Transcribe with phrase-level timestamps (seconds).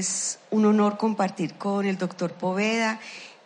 [0.00, 2.98] es un honor compartir con el doctor Poveda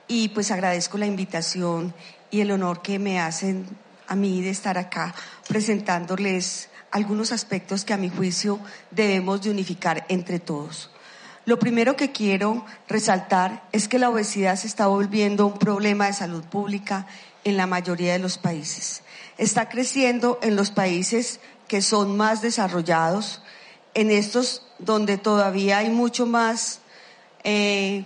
[0.09, 1.93] y pues agradezco la invitación
[2.31, 3.67] y el honor que me hacen
[4.07, 5.15] a mí de estar acá
[5.49, 10.91] presentándoles algunos aspectos que a mi juicio debemos de unificar entre todos.
[11.45, 16.15] Lo primero que quiero resaltar es que la obesidad se está volviendo un problema de
[16.15, 17.07] salud pública
[17.43, 19.03] en la mayoría de los países.
[19.37, 23.43] Está creciendo en los países que son más desarrollados,
[23.95, 26.81] en estos donde todavía hay mucho más
[27.43, 28.05] eh,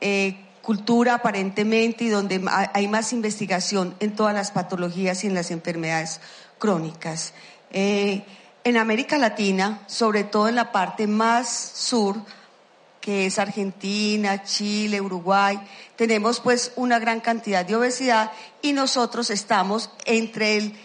[0.00, 2.40] eh, cultura aparentemente y donde
[2.72, 6.20] hay más investigación en todas las patologías y en las enfermedades
[6.58, 7.34] crónicas.
[7.70, 8.24] Eh,
[8.64, 12.16] en América Latina, sobre todo en la parte más sur,
[13.00, 15.60] que es Argentina, Chile, Uruguay,
[15.96, 18.30] tenemos pues una gran cantidad de obesidad
[18.62, 20.76] y nosotros estamos entre el,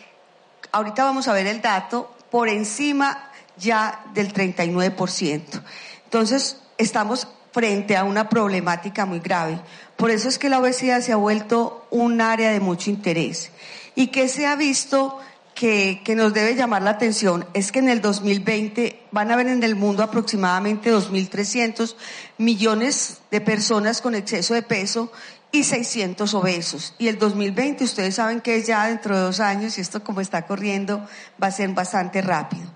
[0.71, 3.26] ahorita vamos a ver el dato, por encima
[3.59, 5.61] ya del 39%.
[6.05, 9.59] Entonces, estamos frente a una problemática muy grave.
[9.95, 13.51] Por eso es que la obesidad se ha vuelto un área de mucho interés
[13.95, 15.17] y que se ha visto
[15.55, 19.47] que, que, nos debe llamar la atención es que en el 2020 van a haber
[19.47, 21.95] en el mundo aproximadamente 2.300
[22.37, 25.11] millones de personas con exceso de peso
[25.51, 26.93] y 600 obesos.
[26.99, 30.21] Y el 2020 ustedes saben que es ya dentro de dos años y esto como
[30.21, 31.03] está corriendo
[31.41, 32.67] va a ser bastante rápido.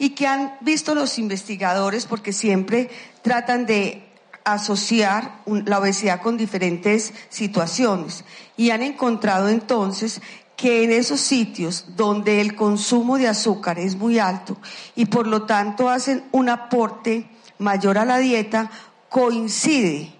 [0.00, 2.90] Y que han visto los investigadores porque siempre
[3.22, 4.10] tratan de
[4.44, 8.24] asociar la obesidad con diferentes situaciones
[8.56, 10.20] y han encontrado entonces
[10.56, 14.56] que en esos sitios donde el consumo de azúcar es muy alto
[14.94, 17.28] y por lo tanto hacen un aporte
[17.58, 18.70] mayor a la dieta,
[19.08, 20.12] coincide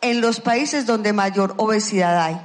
[0.00, 2.40] en los países donde mayor obesidad hay.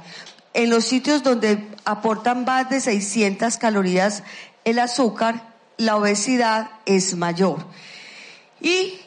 [0.54, 4.22] En los sitios donde aportan más de 600 calorías
[4.64, 5.49] el azúcar,
[5.80, 7.64] la obesidad es mayor.
[8.60, 9.00] Y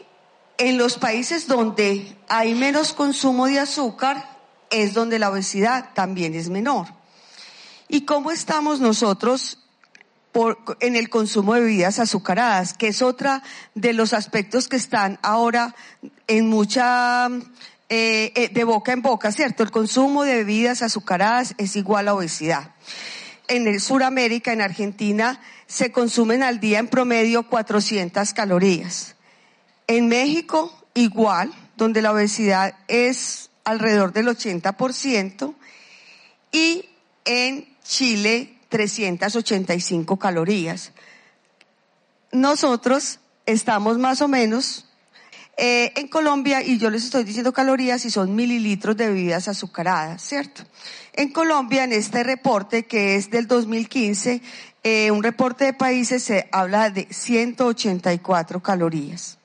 [0.58, 4.28] en los países donde hay menos consumo de azúcar,
[4.72, 6.88] es donde la obesidad también es menor.
[7.88, 9.60] ¿Y cómo estamos nosotros
[10.32, 12.74] por, en el consumo de bebidas azucaradas?
[12.74, 13.44] Que es otra
[13.76, 15.76] de los aspectos que están ahora
[16.26, 17.28] en mucha,
[17.90, 19.62] eh, eh, de boca en boca, ¿cierto?
[19.62, 22.72] El consumo de bebidas azucaradas es igual a obesidad.
[23.48, 25.40] En el Suramérica, en Argentina,
[25.74, 29.16] se consumen al día en promedio 400 calorías.
[29.88, 35.56] En México, igual, donde la obesidad es alrededor del 80%.
[36.52, 36.86] Y
[37.26, 40.92] en Chile 385 calorías.
[42.32, 44.86] Nosotros estamos más o menos
[45.56, 50.22] eh, en Colombia, y yo les estoy diciendo calorías y son mililitros de bebidas azucaradas,
[50.22, 50.64] ¿cierto?
[51.14, 54.42] En Colombia, en este reporte que es del 2015,
[54.84, 59.38] eh, un reporte de países se habla de 184 calorías.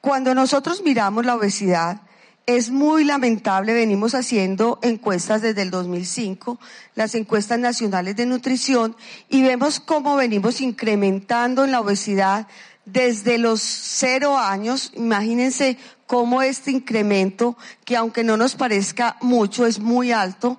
[0.00, 2.00] Cuando nosotros miramos la obesidad,
[2.46, 6.58] es muy lamentable, venimos haciendo encuestas desde el 2005,
[6.94, 8.96] las encuestas nacionales de nutrición,
[9.30, 12.46] y vemos cómo venimos incrementando en la obesidad
[12.84, 14.92] desde los cero años.
[14.94, 20.58] Imagínense cómo este incremento, que aunque no nos parezca mucho, es muy alto,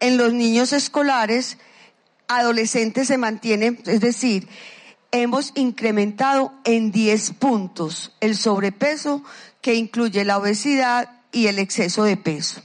[0.00, 1.58] en los niños escolares,
[2.28, 4.48] adolescentes se mantiene, es decir,
[5.10, 9.22] hemos incrementado en 10 puntos el sobrepeso
[9.60, 12.62] que incluye la obesidad y el exceso de peso.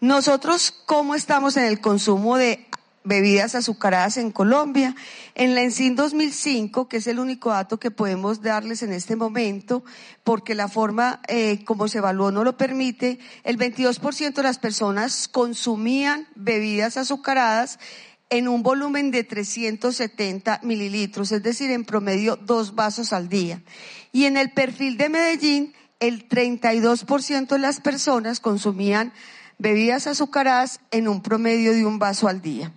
[0.00, 2.66] Nosotros, ¿cómo estamos en el consumo de
[3.04, 4.94] bebidas azucaradas en Colombia?
[5.34, 9.84] En la ENSIN 2005, que es el único dato que podemos darles en este momento,
[10.24, 15.28] porque la forma eh, como se evaluó no lo permite, el 22% de las personas
[15.28, 17.78] consumían bebidas azucaradas
[18.30, 23.60] en un volumen de 370 mililitros, es decir, en promedio dos vasos al día.
[24.12, 29.12] Y en el perfil de Medellín, el 32% de las personas consumían
[29.60, 32.72] bebidas azucaradas en un promedio de un vaso al día.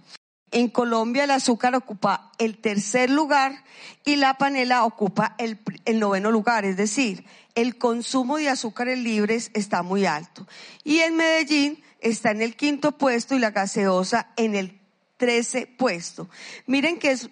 [0.52, 3.64] En Colombia el azúcar ocupa el tercer lugar
[4.06, 5.59] y la panela ocupa el,
[5.97, 7.26] noveno lugar, es decir,
[7.56, 10.46] el consumo de azúcares libres está muy alto.
[10.84, 14.79] Y en Medellín está en el quinto puesto y la gaseosa en el
[15.18, 16.29] trece puesto.
[16.68, 17.29] Miren que es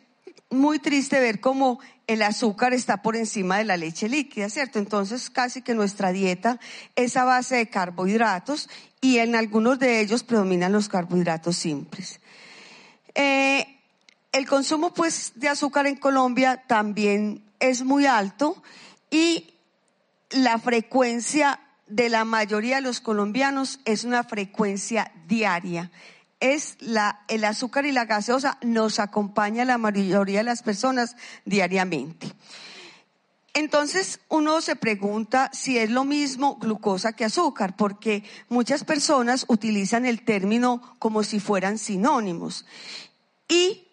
[0.52, 4.80] muy triste ver cómo el azúcar está por encima de la leche líquida, ¿cierto?
[4.80, 6.60] Entonces casi que nuestra dieta
[6.96, 8.70] es a base de carbohidratos
[9.00, 12.20] y en algunos de ellos predominan los carbohidratos simples.
[13.16, 13.80] Eh,
[14.32, 18.62] el consumo pues de azúcar en Colombia también es muy alto
[19.10, 19.54] y
[20.32, 25.92] la frecuencia de la mayoría de los colombianos es una frecuencia diaria
[26.42, 26.78] es
[27.28, 31.16] el azúcar y la gaseosa nos acompaña la mayoría de las personas
[31.46, 32.34] diariamente.
[33.54, 40.06] Entonces uno se pregunta si es lo mismo glucosa que azúcar, porque muchas personas utilizan
[40.06, 42.66] el término como si fueran sinónimos.
[43.48, 43.88] ¿Y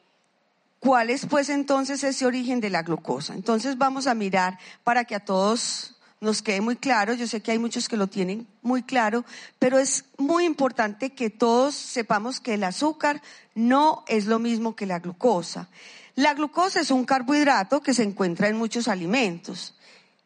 [0.78, 3.34] cuál es pues entonces ese origen de la glucosa?
[3.34, 7.14] Entonces vamos a mirar para que a todos nos quede muy claro.
[7.14, 9.24] Yo sé que hay muchos que lo tienen muy claro,
[9.58, 13.22] pero es muy importante que todos sepamos que el azúcar
[13.54, 15.68] no es lo mismo que la glucosa.
[16.14, 19.74] La glucosa es un carbohidrato que se encuentra en muchos alimentos.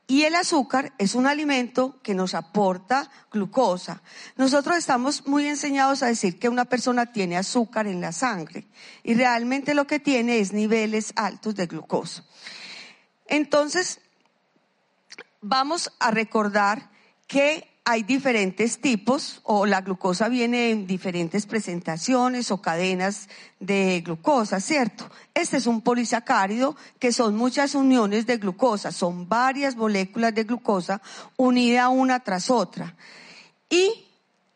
[0.06, 4.02] Y el azúcar es un alimento que nos aporta glucosa.
[4.36, 8.66] Nosotros estamos muy enseñados a decir que una persona tiene azúcar en la sangre
[9.04, 12.24] y realmente lo que tiene es niveles altos de glucosa.
[13.26, 14.00] Entonces,
[15.42, 16.90] vamos a recordar
[17.26, 23.28] que hay diferentes tipos o la glucosa viene en diferentes presentaciones o cadenas
[23.58, 25.10] de glucosa, ¿cierto?
[25.34, 31.02] Este es un polisacárido que son muchas uniones de glucosa, son varias moléculas de glucosa
[31.36, 32.94] unidas una tras otra.
[33.68, 34.04] ¿Y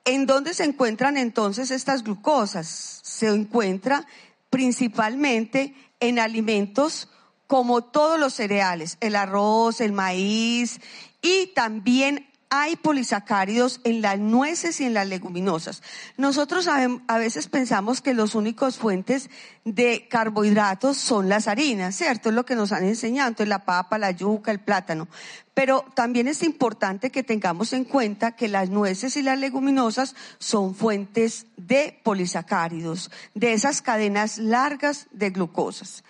[0.05, 3.01] en dónde se encuentran entonces estas glucosas?
[3.03, 4.07] Se encuentra
[4.51, 7.09] principalmente en alimentos
[7.47, 10.81] como todos los cereales, el arroz, el maíz
[11.23, 15.83] y también hay polisacáridos en las nueces y en las leguminosas.
[16.17, 19.31] Nosotros a veces pensamos que los únicos fuentes
[19.65, 22.29] de carbohidratos son las harinas, ¿cierto?
[22.29, 25.09] Es lo que nos han enseñado, entonces la papa, la yuca, el plátano.
[25.55, 30.75] Pero también es importante que tengamos en cuenta que las nueces y las leguminosas son
[30.75, 36.05] fuentes de polisacáridos, de esas cadenas largas de glucosas.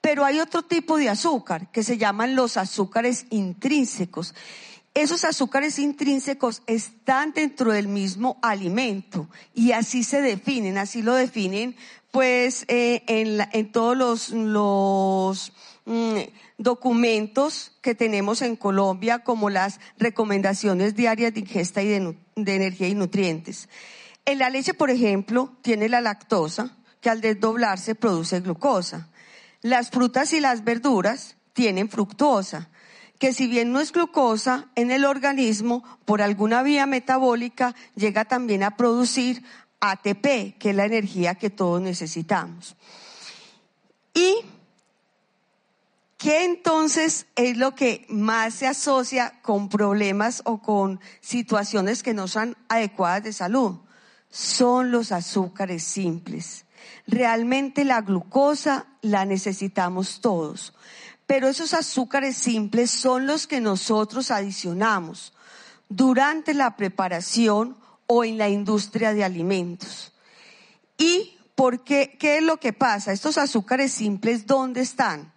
[0.00, 4.34] Pero hay otro tipo de azúcar que se llaman los azúcares intrínsecos
[4.94, 11.76] esos azúcares intrínsecos están dentro del mismo alimento y así se definen, así lo definen
[12.10, 15.52] pues eh, en, todos los,
[15.84, 16.18] mm,
[16.58, 22.88] documentos que tenemos en Colombia como las recomendaciones diarias de ingesta y de, de energía
[22.88, 23.68] y nutrientes.
[24.24, 29.08] En la leche, por ejemplo, tiene la lactosa que al desdoblarse produce glucosa.
[29.62, 32.70] Las frutas y las verduras tienen fructosa
[33.20, 38.62] que si bien no es glucosa en el organismo, por alguna vía metabólica llega también
[38.62, 39.44] a producir
[39.80, 42.76] ATP, que es la energía que todos necesitamos.
[44.14, 44.36] ¿Y
[46.16, 52.26] qué entonces es lo que más se asocia con problemas o con situaciones que no
[52.26, 53.80] son adecuadas de salud?
[54.30, 56.64] Son los azúcares simples.
[57.06, 60.72] Realmente la glucosa la necesitamos todos
[61.30, 65.32] pero esos azúcares simples son los que nosotros adicionamos
[65.88, 67.76] durante la preparación
[68.08, 70.12] o en la industria de alimentos.
[70.98, 72.16] ¿Y por qué?
[72.18, 73.12] ¿Qué es lo que pasa?
[73.12, 75.32] Estos azúcares simples, ¿dónde están?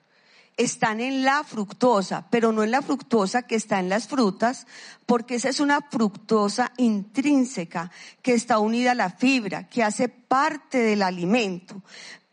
[0.57, 4.65] Están en la fructosa, pero no en la fructosa que está en las frutas,
[5.05, 7.91] porque esa es una fructosa intrínseca
[8.23, 11.83] que está unida a la fibra, que hace parte del alimento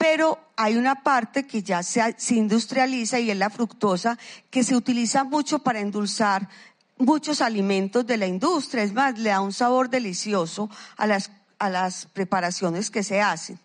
[0.01, 4.17] pero hay una parte que ya se, industrializa y es la fructosa,
[4.49, 6.49] que se utiliza mucho para endulzar
[6.97, 8.83] muchos alimentos de la industria.
[8.83, 13.61] Es más, le da un sabor delicioso a las, a las preparaciones que se hacen.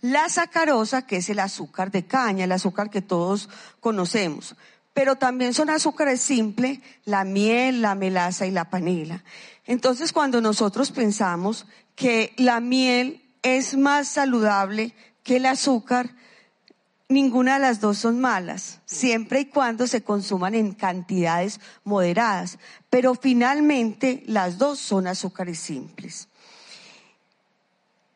[0.00, 3.48] La sacarosa, que es el azúcar de caña, el azúcar que todos
[3.78, 4.56] conocemos.
[4.92, 9.22] Pero también son azúcares simples, la miel, la melaza y la panela.
[9.66, 11.64] Entonces, cuando nosotros pensamos
[11.94, 14.92] que la miel es más saludable
[15.26, 16.14] que el azúcar,
[17.08, 23.16] ninguna de las dos son malas, siempre y cuando se consuman en cantidades moderadas, pero
[23.16, 26.28] finalmente las dos son azúcares simples.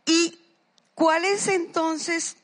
[0.07, 0.39] ¿Y
[0.95, 2.37] cuál es entonces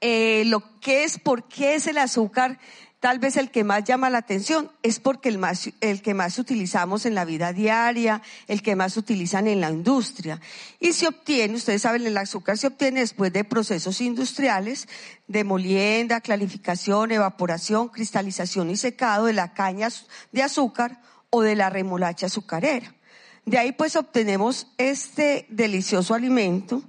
[0.00, 2.60] eh, lo que es, por qué es el azúcar
[3.00, 6.38] tal vez el que más llama la atención es porque el, más, el que más
[6.38, 10.40] utilizamos en la vida diaria, el que más utilizan en la industria.
[10.80, 14.88] Y se obtiene, ustedes saben, el azúcar se obtiene después de procesos industriales
[15.26, 19.88] de molienda, clarificación, evaporación, cristalización y secado de la caña
[20.32, 21.00] de azúcar
[21.30, 22.94] o de la remolacha azucarera.
[23.44, 26.82] De ahí pues obtenemos este delicioso alimento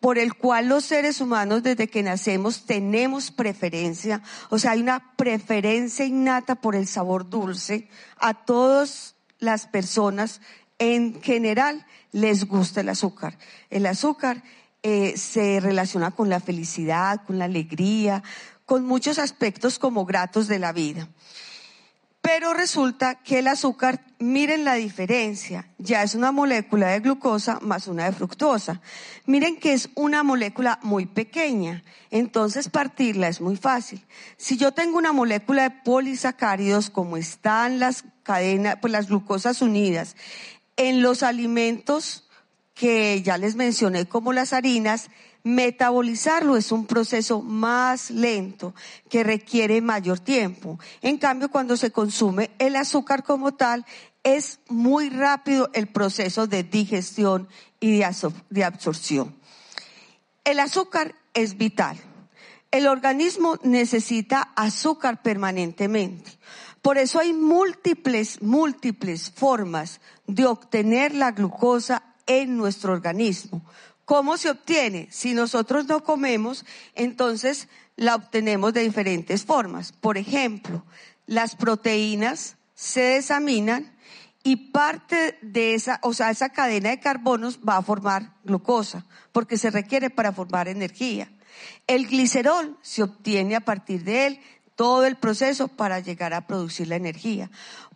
[0.00, 5.16] por el cual los seres humanos desde que nacemos tenemos preferencia, o sea, hay una
[5.16, 7.88] preferencia innata por el sabor dulce.
[8.18, 10.40] A todas las personas
[10.78, 13.38] en general les gusta el azúcar.
[13.70, 14.42] El azúcar
[14.82, 18.22] eh, se relaciona con la felicidad, con la alegría,
[18.64, 21.08] con muchos aspectos como gratos de la vida.
[22.26, 27.86] Pero resulta que el azúcar, miren la diferencia, ya es una molécula de glucosa más
[27.86, 28.80] una de fructosa.
[29.26, 34.04] Miren que es una molécula muy pequeña, entonces partirla es muy fácil.
[34.38, 40.16] Si yo tengo una molécula de polisacáridos, como están las cadenas, pues las glucosas unidas,
[40.76, 42.28] en los alimentos
[42.74, 45.10] que ya les mencioné como las harinas,
[45.46, 48.74] Metabolizarlo es un proceso más lento
[49.08, 50.80] que requiere mayor tiempo.
[51.02, 53.86] En cambio, cuando se consume el azúcar como tal,
[54.24, 57.46] es muy rápido el proceso de digestión
[57.78, 58.02] y
[58.50, 59.36] de absorción.
[60.42, 61.96] El azúcar es vital.
[62.72, 66.28] El organismo necesita azúcar permanentemente.
[66.82, 73.62] Por eso hay múltiples, múltiples formas de obtener la glucosa en nuestro organismo.
[74.06, 75.08] ¿Cómo se obtiene?
[75.10, 79.90] Si nosotros no comemos, entonces la obtenemos de diferentes formas.
[79.90, 80.84] Por ejemplo,
[81.26, 83.92] las proteínas se desaminan
[84.44, 89.58] y parte de esa, o sea, esa cadena de carbonos va a formar glucosa, porque
[89.58, 91.28] se requiere para formar energía.
[91.88, 94.40] El glicerol se obtiene a partir de él
[94.76, 97.50] todo el proceso para llegar a producir la energía,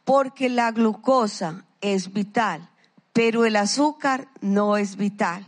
[0.05, 2.69] porque la glucosa es vital,
[3.12, 5.47] pero el azúcar no es vital.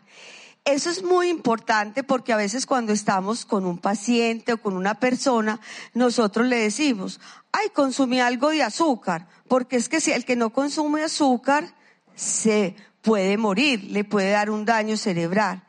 [0.64, 4.94] Eso es muy importante porque a veces cuando estamos con un paciente o con una
[4.94, 5.60] persona,
[5.92, 10.50] nosotros le decimos, ay, consumí algo de azúcar, porque es que si el que no
[10.50, 11.74] consume azúcar
[12.14, 15.64] se puede morir, le puede dar un daño cerebral.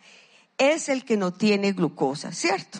[0.59, 2.79] Es el que no tiene glucosa, ¿cierto?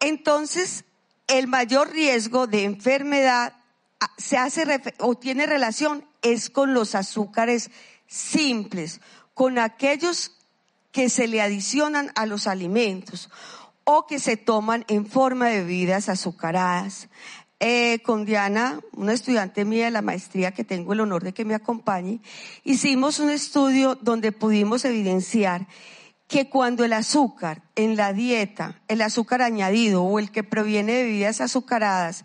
[0.00, 0.84] Entonces,
[1.28, 3.54] el mayor riesgo de enfermedad
[4.00, 4.66] ah, se hace
[4.98, 7.70] o tiene relación es con los azúcares
[8.08, 9.00] simples,
[9.34, 10.32] con aquellos
[10.92, 13.30] que se le adicionan a los alimentos
[13.84, 17.08] o que se toman en forma de bebidas azucaradas.
[17.62, 21.44] Eh, con Diana, una estudiante mía de la maestría que tengo el honor de que
[21.44, 22.20] me acompañe,
[22.64, 25.66] hicimos un estudio donde pudimos evidenciar
[26.26, 31.02] que cuando el azúcar en la dieta, el azúcar añadido o el que proviene de
[31.02, 32.24] bebidas azucaradas,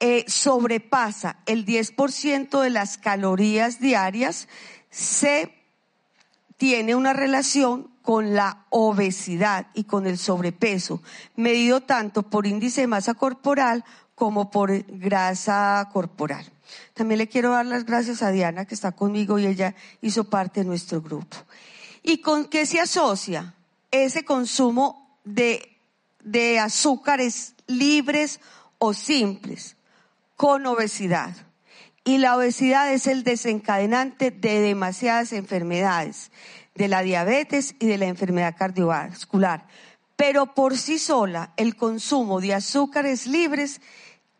[0.00, 4.48] eh, sobrepasa el 10% de las calorías diarias,
[4.90, 5.55] se
[6.56, 11.02] tiene una relación con la obesidad y con el sobrepeso,
[11.34, 13.84] medido tanto por índice de masa corporal
[14.14, 16.50] como por grasa corporal.
[16.94, 20.60] También le quiero dar las gracias a Diana que está conmigo y ella hizo parte
[20.60, 21.36] de nuestro grupo.
[22.02, 23.54] ¿Y con qué se asocia
[23.90, 25.76] ese consumo de,
[26.22, 28.40] de azúcares libres
[28.78, 29.76] o simples?
[30.36, 31.34] Con obesidad
[32.06, 36.30] y la obesidad es el desencadenante de demasiadas enfermedades,
[36.76, 39.66] de la diabetes y de la enfermedad cardiovascular.
[40.14, 43.80] Pero por sí sola, el consumo de azúcares libres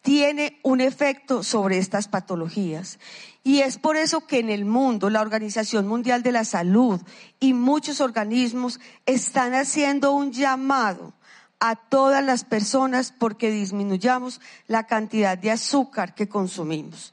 [0.01, 3.01] tiene un efecto sobre estas patologías.
[3.43, 7.01] Y es por eso que en el mundo la Organización Mundial de la Salud
[7.41, 11.15] y muchos organismos están haciendo un llamado
[11.59, 17.13] a todas las personas porque disminuyamos la cantidad de azúcar que consumimos.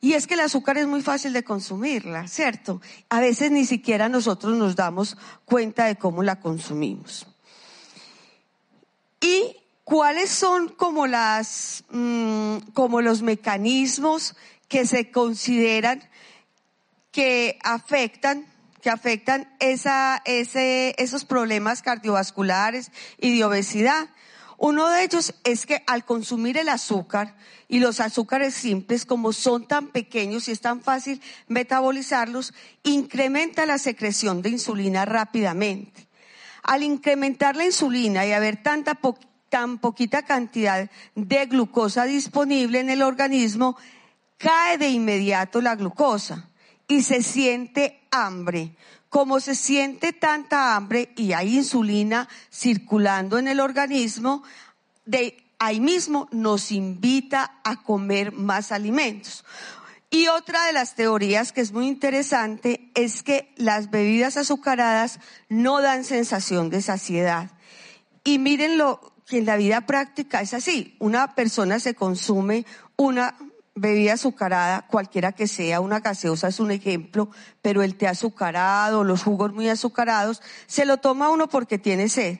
[0.00, 2.80] Y es que el azúcar es muy fácil de consumirla, ¿cierto?
[3.08, 7.26] A veces ni siquiera nosotros nos damos cuenta de cómo la consumimos.
[9.20, 14.36] ¿Y cuáles son como las, mm, como los mecanismos
[14.68, 16.08] que se consideran
[17.10, 18.46] que afectan,
[18.80, 24.08] que afectan esa, ese, esos problemas cardiovasculares y de obesidad?
[24.58, 27.36] Uno de ellos es que al consumir el azúcar,
[27.68, 33.78] y los azúcares simples, como son tan pequeños y es tan fácil metabolizarlos, incrementa la
[33.78, 36.08] secreción de insulina rápidamente.
[36.64, 38.98] Al incrementar la insulina y haber tanta
[39.48, 43.76] tan poquita cantidad de glucosa disponible en el organismo,
[44.38, 46.48] cae de inmediato la glucosa
[46.88, 48.74] y se siente hambre.
[49.08, 54.42] Como se siente tanta hambre y hay insulina circulando en el organismo,
[55.06, 59.44] de ahí mismo nos invita a comer más alimentos.
[60.10, 65.82] Y otra de las teorías que es muy interesante es que las bebidas azucaradas no
[65.82, 67.50] dan sensación de saciedad.
[68.24, 70.96] Y mírenlo, que en la vida práctica es así.
[70.98, 72.64] Una persona se consume
[72.96, 73.36] una
[73.80, 77.30] bebida azucarada, cualquiera que sea, una gaseosa es un ejemplo,
[77.62, 82.38] pero el té azucarado, los jugos muy azucarados, se lo toma uno porque tiene sed.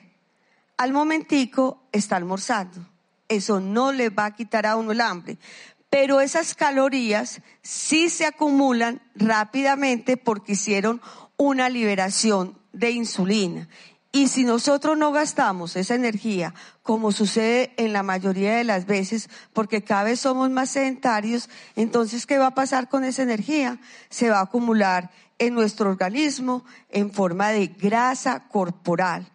[0.77, 2.85] Al momentico está almorzando
[3.29, 5.37] eso no le va a quitar a uno el hambre.
[5.89, 11.01] Pero esas calorías sí se acumulan rápidamente porque hicieron
[11.37, 13.69] una liberación de insulina.
[14.11, 19.29] Y si nosotros no gastamos esa energía, como sucede en la mayoría de las veces,
[19.53, 23.79] porque cada vez somos más sedentarios, entonces, ¿qué va a pasar con esa energía?
[24.09, 29.31] Se va a acumular en nuestro organismo en forma de grasa corporal.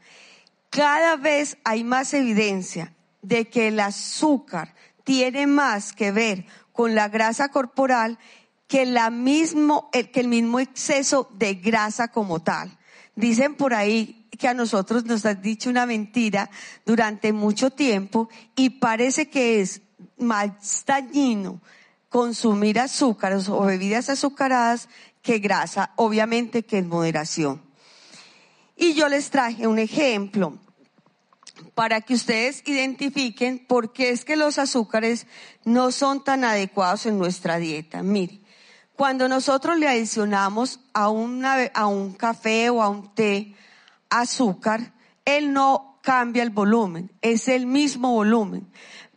[0.70, 7.08] Cada vez hay más evidencia de que el azúcar tiene más que ver con la
[7.08, 8.18] grasa corporal
[8.66, 12.76] que, mismo, que el mismo exceso de grasa como tal.
[13.14, 16.50] Dicen por ahí que a nosotros nos han dicho una mentira
[16.84, 19.82] durante mucho tiempo y parece que es
[20.18, 21.60] más dañino
[22.08, 24.88] consumir azúcares o bebidas azucaradas
[25.22, 27.62] que grasa, obviamente que en moderación.
[28.76, 30.58] Y yo les traje un ejemplo
[31.74, 35.26] para que ustedes identifiquen por qué es que los azúcares
[35.64, 38.02] no son tan adecuados en nuestra dieta.
[38.02, 38.40] Mire,
[38.96, 43.54] cuando nosotros le adicionamos a, a un café o a un té
[44.20, 44.94] azúcar,
[45.24, 48.68] él no cambia el volumen, es el mismo volumen,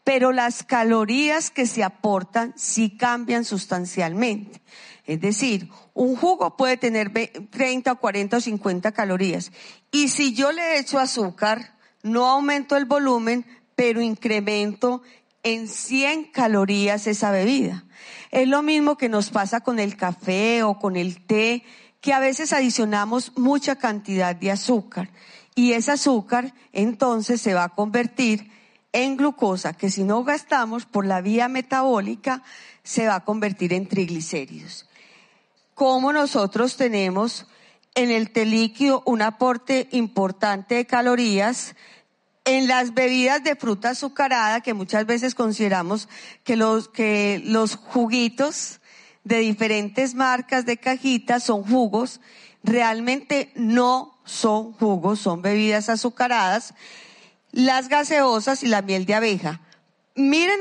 [0.04, 4.62] pero las calorías que se aportan sí cambian sustancialmente.
[5.06, 7.12] Es decir, un jugo puede tener
[7.50, 9.52] 30, 40 o 50 calorías.
[9.92, 15.02] Y si yo le echo azúcar, no aumento el volumen, pero incremento
[15.44, 17.86] en 100 calorías esa bebida.
[18.32, 21.64] Es lo mismo que nos pasa con el café o con el té
[22.02, 25.10] que a veces adicionamos mucha cantidad de azúcar
[25.56, 28.52] y ese azúcar entonces se va a convertir
[28.94, 32.44] en glucosa que si no gastamos por la vía metabólica
[32.84, 34.88] se va a convertir en triglicéridos.
[35.74, 37.48] Como nosotros tenemos
[37.96, 41.76] en el té líquido un aporte importante de calorías,
[42.46, 46.08] en las bebidas de fruta azucarada, que muchas veces consideramos
[46.44, 48.77] que los, que los juguitos
[49.28, 52.22] de diferentes marcas de cajitas son jugos,
[52.64, 56.74] realmente no son jugos, son bebidas azucaradas,
[57.52, 59.62] las gaseosas y la miel de abeja.
[60.16, 60.60] Miren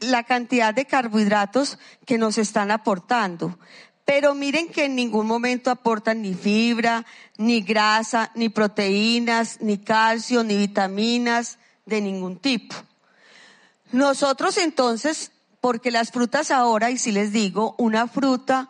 [0.00, 3.58] la cantidad de carbohidratos que nos están aportando,
[4.04, 7.06] pero miren que en ningún momento aportan ni fibra,
[7.38, 12.76] ni grasa, ni proteínas, ni calcio, ni vitaminas de ningún tipo.
[13.90, 18.68] Nosotros entonces porque las frutas ahora, y si les digo, una fruta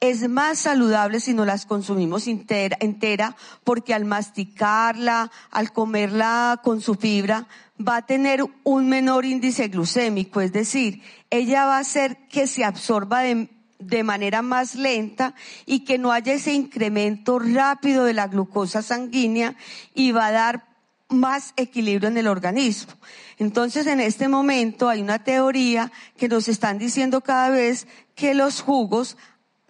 [0.00, 6.96] es más saludable si no las consumimos entera, porque al masticarla, al comerla con su
[6.96, 7.46] fibra,
[7.80, 11.00] va a tener un menor índice glucémico, es decir,
[11.30, 16.32] ella va a hacer que se absorba de manera más lenta y que no haya
[16.32, 19.54] ese incremento rápido de la glucosa sanguínea
[19.94, 20.71] y va a dar
[21.12, 22.92] más equilibrio en el organismo.
[23.38, 28.60] Entonces, en este momento hay una teoría que nos están diciendo cada vez que los
[28.60, 29.16] jugos,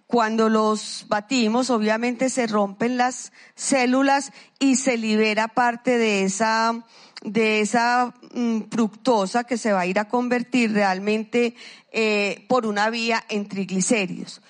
[0.07, 6.85] cuando los batimos, obviamente se rompen las células y se libera parte de esa,
[7.23, 11.55] de esa mm, fructosa que se va a ir a convertir realmente
[11.91, 14.41] eh, por una vía en triglicéridos.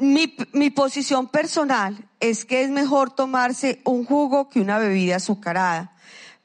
[0.00, 5.92] Mi, mi, posición personal es que es mejor tomarse un jugo que una bebida azucarada,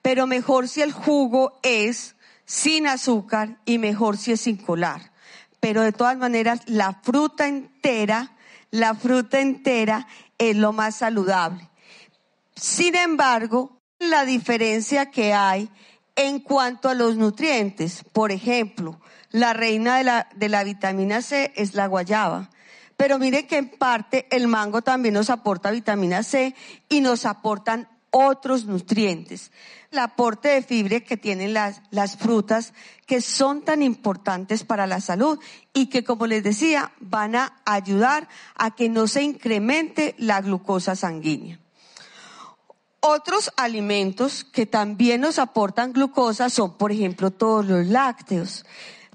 [0.02, 5.12] pero mejor si el jugo es sin azúcar y mejor si es sin colar.
[5.60, 8.36] Pero de todas maneras, la fruta entera,
[8.72, 10.08] la fruta entera
[10.40, 11.70] es lo más saludable.
[12.56, 15.70] Sin embargo, la diferencia que hay
[16.16, 21.54] en cuanto a los nutrientes, por ejemplo, la reina de la, de la vitamina C
[21.56, 22.50] es la guayaba
[23.04, 26.56] pero mire que en parte el mango también nos aporta vitamina C
[26.88, 29.52] y nos aportan otros nutrientes.
[29.92, 31.82] El aporte de fibra que tienen las,
[32.18, 32.74] frutas
[33.06, 35.38] que son tan importantes para la salud
[35.74, 40.96] y que, como les decía, van a ayudar a que no se incremente la glucosa
[40.96, 41.60] sanguínea.
[43.02, 48.66] Otros alimentos que también nos aportan glucosa son, por ejemplo, todos los lácteos.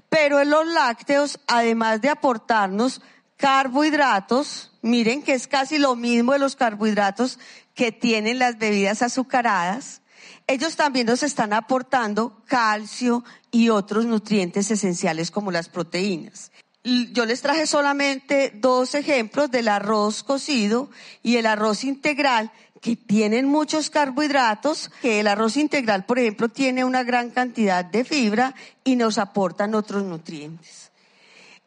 [0.09, 3.01] Pero los lácteos, además de aportarnos
[3.39, 7.39] carbohidratos, miren que es casi lo mismo de los carbohidratos
[7.73, 10.01] que tienen las bebidas azucaradas,
[10.45, 16.51] ellos también nos están aportando calcio y otros nutrientes esenciales como las proteínas.
[16.83, 20.89] Yo les traje solamente dos ejemplos del arroz cocido
[21.23, 26.83] y el arroz integral que tienen muchos carbohidratos, que el arroz integral, por ejemplo, tiene
[26.83, 30.88] una gran cantidad de fibra y nos aportan otros nutrientes.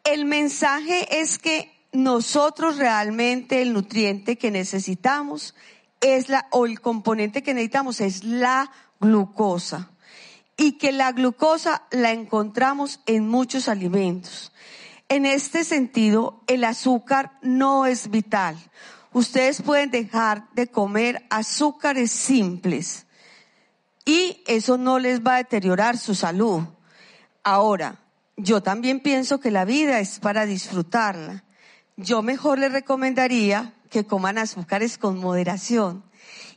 [0.04, 5.54] El mensaje es que nosotros realmente el nutriente que necesitamos
[6.00, 9.90] es la, o el componente que necesitamos es la glucosa.
[10.56, 14.52] Y que la glucosa la encontramos en muchos alimentos.
[15.08, 18.56] En este sentido, el azúcar no es vital.
[19.12, 23.06] ustedes pueden dejar de comer azúcares simples
[24.04, 26.62] y eso no les va a deteriorar su salud.
[27.44, 28.01] Ahora,
[28.42, 31.44] yo también pienso que la vida es para disfrutarla.
[31.96, 36.04] Yo mejor les recomendaría que coman azúcares con moderación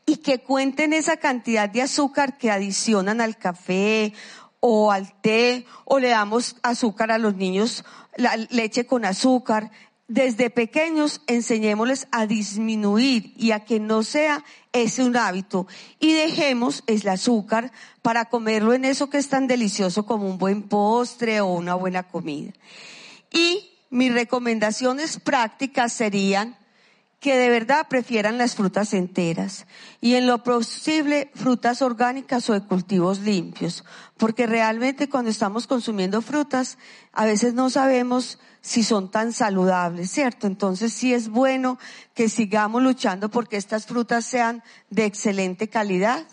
[0.06, 4.14] y que cuenten esa cantidad de azúcar que adicionan al café
[4.60, 9.72] o al té o le damos azúcar a los niños, la leche con azúcar.
[10.08, 15.66] Desde pequeños enseñémosles a disminuir y a que no sea ese un hábito
[16.00, 17.72] y dejemos el azúcar
[18.04, 22.04] para comerlo en eso que es tan delicioso como un buen postre o una buena
[22.04, 22.54] comida.
[23.32, 26.56] Y mis recomendaciones prácticas serían
[27.20, 29.66] que de verdad prefieran las frutas enteras
[30.02, 33.84] y en lo posible frutas orgánicas o de cultivos limpios,
[34.18, 36.78] porque realmente cuando estamos consumiendo frutas
[37.14, 40.48] a veces no sabemos si son tan saludables, ¿cierto?
[40.48, 41.78] Entonces sí es bueno
[42.16, 46.26] que sigamos luchando porque estas frutas sean de excelente calidad,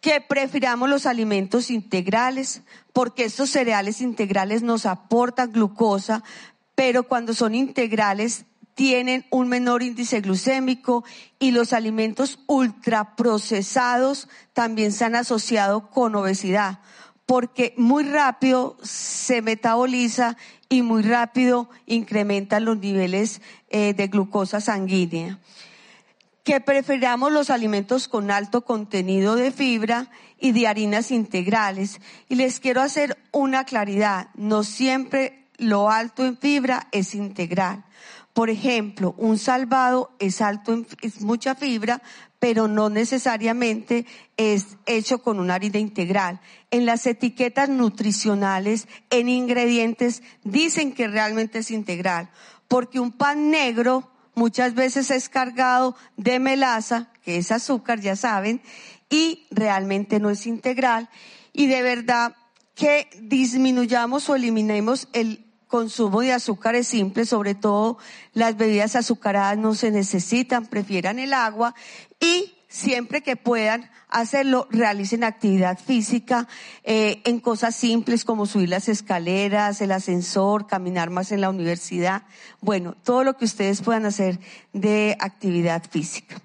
[0.00, 6.24] que prefiramos los alimentos integrales, porque estos cereales integrales nos aportan glucosa,
[6.74, 11.04] pero cuando son integrales tienen un menor índice glucémico
[11.38, 16.80] y los alimentos ultraprocesados también se han asociado con obesidad,
[17.24, 20.36] porque muy rápido se metaboliza
[20.68, 25.38] y muy rápido incrementan los niveles eh, de glucosa sanguínea.
[26.44, 32.00] Que preferamos los alimentos con alto contenido de fibra y de harinas integrales.
[32.28, 37.84] Y les quiero hacer una claridad, no siempre lo alto en fibra es integral.
[38.32, 42.02] Por ejemplo, un salvado es alto en es mucha fibra,
[42.46, 44.06] pero no necesariamente
[44.36, 46.40] es hecho con una harina integral.
[46.70, 52.30] En las etiquetas nutricionales, en ingredientes, dicen que realmente es integral,
[52.68, 58.62] porque un pan negro muchas veces es cargado de melaza, que es azúcar, ya saben,
[59.10, 61.10] y realmente no es integral.
[61.52, 62.36] Y de verdad
[62.76, 67.98] que disminuyamos o eliminemos el consumo de azúcares simples, sobre todo
[68.32, 71.74] las bebidas azucaradas no se necesitan, prefieran el agua
[72.20, 76.46] y siempre que puedan hacerlo, realicen actividad física
[76.84, 82.22] eh, en cosas simples como subir las escaleras, el ascensor, caminar más en la universidad,
[82.60, 84.38] bueno, todo lo que ustedes puedan hacer
[84.72, 86.36] de actividad física.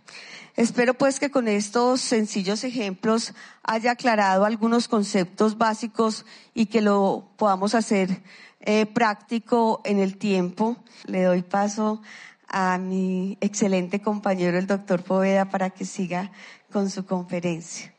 [0.58, 7.32] Espero pues que con estos sencillos ejemplos haya aclarado algunos conceptos básicos y que lo
[7.38, 8.22] podamos hacer
[8.62, 10.78] eh, práctico en el tiempo.
[11.06, 12.02] Le doy paso
[12.48, 16.32] a mi excelente compañero, el doctor Poveda, para que siga
[16.72, 17.94] con su conferencia.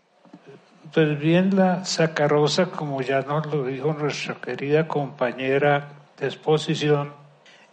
[0.93, 7.15] Pues bien, la sacarosa, como ya nos lo dijo nuestra querida compañera de exposición,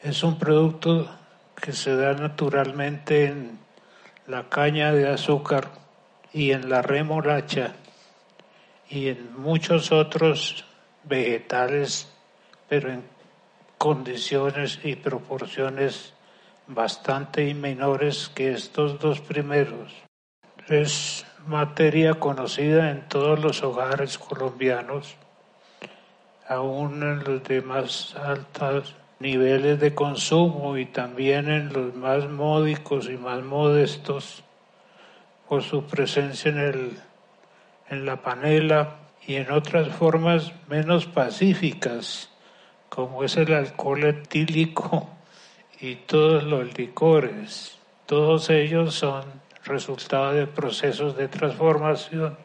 [0.01, 1.09] es un producto
[1.55, 3.59] que se da naturalmente en
[4.27, 5.69] la caña de azúcar
[6.31, 7.73] y en la remolacha
[8.89, 10.65] y en muchos otros
[11.03, 12.11] vegetales
[12.69, 13.03] pero en
[13.77, 16.13] condiciones y proporciones
[16.67, 19.91] bastante menores que estos dos primeros.
[20.67, 25.15] Es materia conocida en todos los hogares colombianos,
[26.47, 33.09] aún en los de más altos niveles de consumo y también en los más módicos
[33.09, 34.43] y más modestos
[35.47, 36.99] por su presencia en, el,
[37.89, 42.28] en la panela y en otras formas menos pacíficas
[42.89, 45.09] como es el alcohol etílico
[45.79, 47.77] y todos los licores.
[48.05, 49.23] Todos ellos son
[49.63, 52.37] resultado de procesos de transformación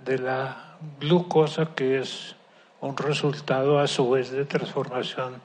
[0.00, 2.34] de la glucosa, que es
[2.80, 5.40] un resultado a su vez de transformación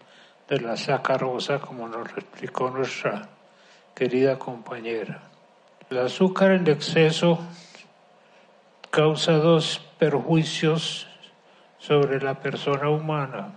[0.49, 3.29] de la sacarosa, como nos explicó nuestra
[3.93, 5.21] querida compañera.
[5.89, 7.39] El azúcar en exceso
[8.89, 11.07] causa dos perjuicios
[11.77, 13.53] sobre la persona humana.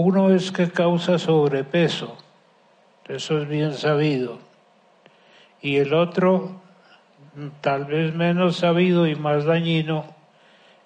[0.00, 2.16] Uno es que causa sobrepeso,
[3.08, 4.38] eso es bien sabido.
[5.60, 6.60] Y el otro,
[7.62, 10.04] tal vez menos sabido y más dañino,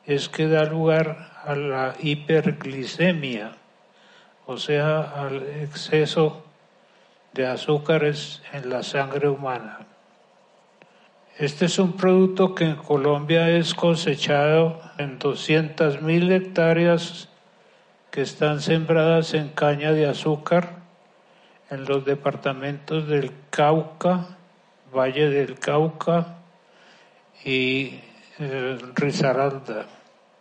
[0.06, 3.52] es que da lugar a la hiperglicemia,
[4.46, 6.46] o sea, al exceso
[7.34, 9.80] de azúcares en la sangre humana.
[11.36, 17.28] Este es un producto que en Colombia es cosechado en 200.000 hectáreas
[18.12, 20.82] que están sembradas en caña de azúcar
[21.70, 24.36] en los departamentos del Cauca,
[24.94, 26.36] Valle del Cauca
[27.42, 28.00] y
[28.38, 29.86] eh, Risaralda.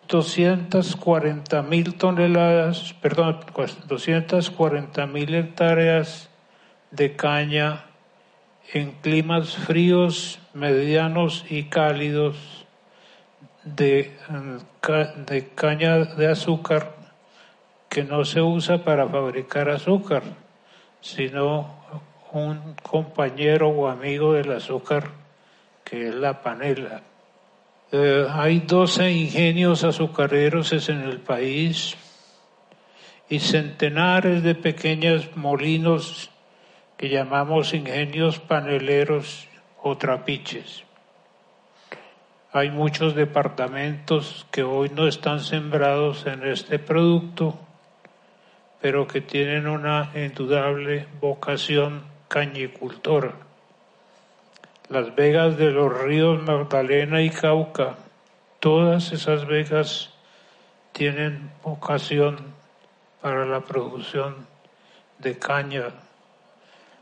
[0.10, 3.40] 240 mil toneladas, perdón,
[3.88, 6.30] 240 pues, mil hectáreas
[6.92, 7.86] de caña
[8.74, 12.66] en climas fríos, medianos y cálidos
[13.64, 14.14] de,
[15.28, 17.01] de caña de azúcar
[17.92, 20.24] que no se usa para fabricar azúcar,
[21.02, 21.76] sino
[22.32, 25.10] un compañero o amigo del azúcar
[25.84, 27.02] que es la panela.
[27.92, 31.98] Eh, hay 12 ingenios azucareros en el país
[33.28, 36.30] y centenares de pequeños molinos
[36.96, 39.50] que llamamos ingenios paneleros
[39.84, 40.86] o trapiches.
[42.54, 47.60] Hay muchos departamentos que hoy no están sembrados en este producto,
[48.82, 53.34] pero que tienen una indudable vocación cañicultora.
[54.90, 57.96] Las vegas de los ríos Magdalena y Cauca,
[58.60, 60.14] todas esas vegas
[60.92, 62.38] tienen vocación
[63.22, 64.48] para la producción
[65.20, 65.90] de caña.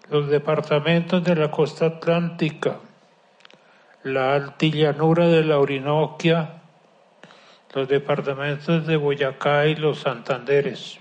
[0.10, 2.80] Los departamentos de la costa atlántica,
[4.04, 6.62] la altillanura de la Orinoquia,
[7.74, 11.00] los departamentos de Boyacá y los Santanderes,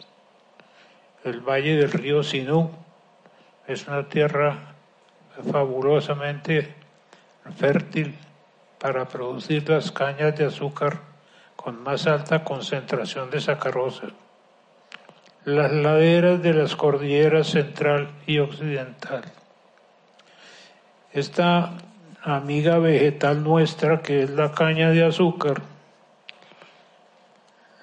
[1.24, 2.70] el valle del río Sinú,
[3.66, 4.74] es una tierra
[5.50, 6.74] fabulosamente
[7.56, 8.16] fértil
[8.78, 10.98] para producir las cañas de azúcar
[11.56, 14.08] con más alta concentración de sacarosa
[15.48, 19.22] las laderas de las cordilleras central y occidental.
[21.12, 21.72] Esta
[22.22, 25.62] amiga vegetal nuestra, que es la caña de azúcar,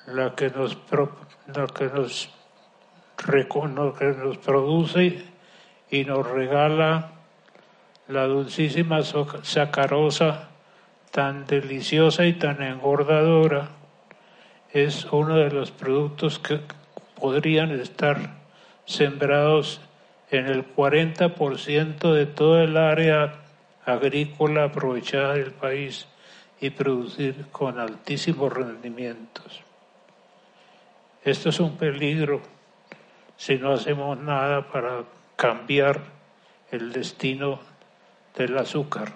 [0.06, 0.78] la que nos,
[1.48, 2.32] la que nos,
[3.18, 5.24] que nos produce
[5.90, 7.12] y nos regala
[8.08, 10.50] la dulcísima sacarosa
[11.12, 13.70] tan deliciosa y tan engordadora,
[14.72, 16.60] es uno de los productos que
[17.20, 18.36] podrían estar
[18.86, 19.80] sembrados
[20.30, 23.36] en el 40% de toda el área
[23.86, 26.08] agrícola aprovechada del país
[26.60, 29.62] y producir con altísimos rendimientos.
[31.24, 32.42] Esto es un peligro
[33.38, 35.04] si no hacemos nada para
[35.36, 36.02] cambiar
[36.72, 37.60] el destino
[38.36, 39.14] del azúcar.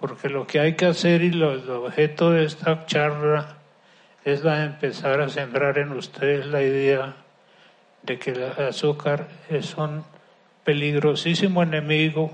[0.00, 3.56] Porque lo que hay que hacer y lo, el objeto de esta charla
[4.24, 7.14] es empezar a sembrar en ustedes la idea
[8.02, 10.04] de que el azúcar es un
[10.64, 12.30] peligrosísimo enemigo,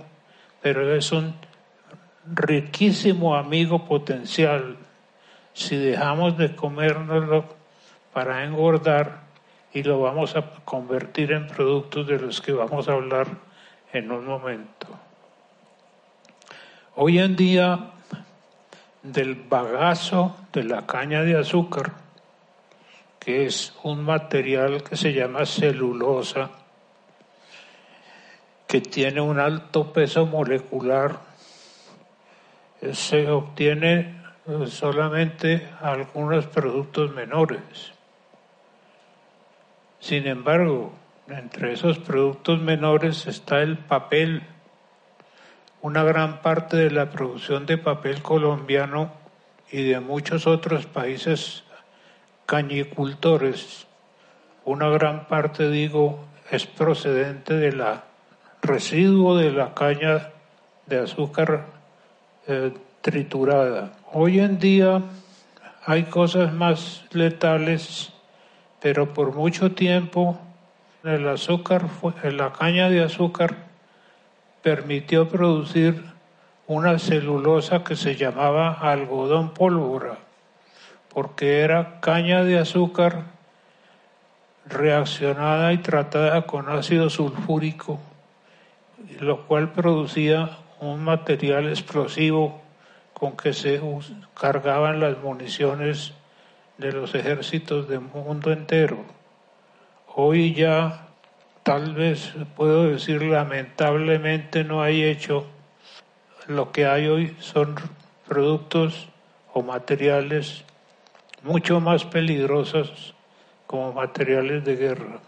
[0.62, 1.34] pero es un
[2.26, 4.76] riquísimo amigo potencial
[5.52, 7.44] si dejamos de comérnoslo
[8.12, 9.21] para engordar
[9.74, 13.26] y lo vamos a convertir en productos de los que vamos a hablar
[13.92, 14.86] en un momento.
[16.96, 17.92] Hoy en día
[19.02, 21.92] del bagazo de la caña de azúcar,
[23.18, 26.50] que es un material que se llama celulosa,
[28.66, 31.18] que tiene un alto peso molecular,
[32.92, 34.20] se obtiene
[34.66, 37.92] solamente algunos productos menores.
[40.02, 40.92] Sin embargo,
[41.28, 44.42] entre esos productos menores está el papel,
[45.80, 49.12] una gran parte de la producción de papel colombiano
[49.70, 51.62] y de muchos otros países
[52.46, 53.86] cañicultores,
[54.64, 58.02] una gran parte, digo, es procedente de la
[58.60, 60.30] residuo de la caña
[60.86, 61.66] de azúcar
[62.48, 63.92] eh, triturada.
[64.12, 65.00] Hoy en día
[65.86, 68.12] hay cosas más letales,
[68.82, 70.38] pero por mucho tiempo
[71.04, 71.84] el azúcar,
[72.24, 73.56] la caña de azúcar
[74.60, 76.02] permitió producir
[76.66, 80.18] una celulosa que se llamaba algodón pólvora,
[81.08, 83.24] porque era caña de azúcar
[84.66, 88.00] reaccionada y tratada con ácido sulfúrico,
[89.20, 92.60] lo cual producía un material explosivo
[93.12, 93.80] con que se
[94.34, 96.14] cargaban las municiones
[96.78, 99.04] de los ejércitos del mundo entero.
[100.14, 101.08] Hoy ya
[101.62, 105.46] tal vez puedo decir lamentablemente no hay hecho,
[106.48, 107.76] lo que hay hoy son
[108.26, 109.08] productos
[109.52, 110.64] o materiales
[111.42, 113.14] mucho más peligrosos
[113.66, 115.20] como materiales de guerra.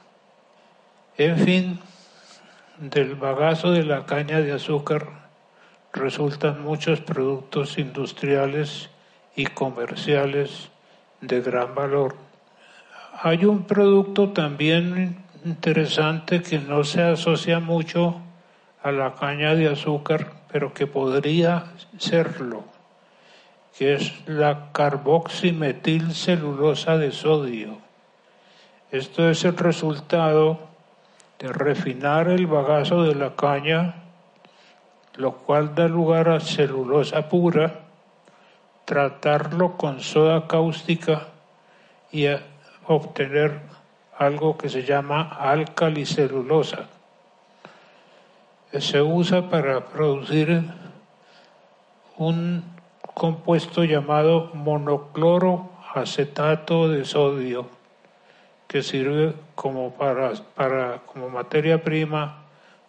[1.17, 1.81] En fin,
[2.79, 5.07] del bagazo de la caña de azúcar
[5.93, 8.91] resultan muchos productos industriales
[9.37, 10.71] y comerciales
[11.27, 12.15] de gran valor.
[13.23, 18.21] Hay un producto también interesante que no se asocia mucho
[18.83, 21.67] a la caña de azúcar, pero que podría
[21.99, 22.65] serlo,
[23.79, 27.79] que es la carboximetilcelulosa de sodio.
[28.91, 30.59] Esto es el resultado
[31.39, 33.95] de refinar el bagazo de la caña,
[35.17, 37.84] lo cual da lugar a celulosa pura,
[38.85, 41.29] tratarlo con soda cáustica
[42.13, 42.27] y
[42.87, 43.61] obtener
[44.17, 46.89] algo que se llama alcalicelulosa.
[48.73, 50.65] Se usa para producir
[52.17, 52.65] un
[53.15, 57.69] compuesto llamado monocloro acetato de sodio
[58.67, 62.43] que sirve como, para, para, como materia prima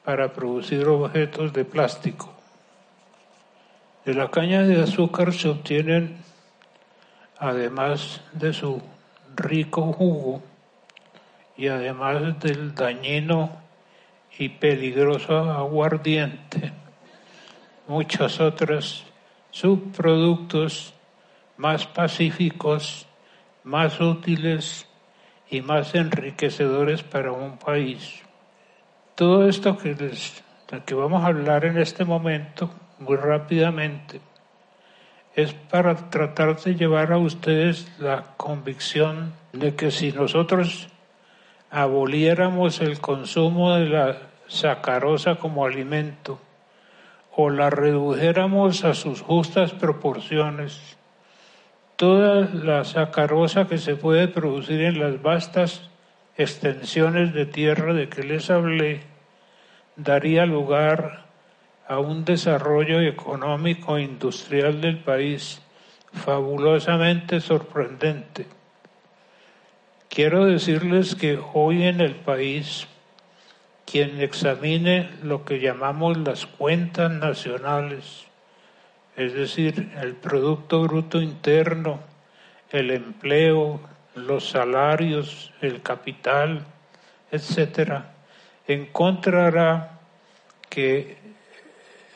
[0.03, 2.34] para producir objetos de plástico.
[4.05, 6.17] De la caña de azúcar se obtienen,
[7.39, 8.79] además de su
[9.35, 10.43] rico jugo
[11.57, 13.49] y además del dañino
[14.37, 16.71] y peligroso aguardiente,
[17.87, 19.05] muchas otras
[19.49, 20.93] subproductos
[21.57, 23.07] más pacíficos,
[23.63, 24.87] más útiles
[25.49, 28.21] y más enriquecedores para un país.
[29.15, 30.43] Todo esto que, les,
[30.85, 34.21] que vamos a hablar en este momento, muy rápidamente,
[35.35, 40.87] es para tratar de llevar a ustedes la convicción de que si nosotros
[41.69, 46.39] aboliéramos el consumo de la sacarosa como alimento,
[47.35, 50.97] o la redujéramos a sus justas proporciones,
[51.97, 55.89] toda la sacarosa que se puede producir en las vastas
[56.37, 59.01] extensiones de tierra de que les hablé,
[59.97, 61.24] daría lugar
[61.87, 65.61] a un desarrollo económico e industrial del país
[66.13, 68.47] fabulosamente sorprendente.
[70.09, 72.87] Quiero decirles que hoy en el país
[73.85, 78.25] quien examine lo que llamamos las cuentas nacionales,
[79.15, 81.99] es decir, el Producto Bruto Interno,
[82.71, 83.79] el empleo,
[84.15, 86.65] los salarios, el capital,
[87.31, 88.13] etcétera,
[88.67, 89.99] encontrará
[90.69, 91.24] que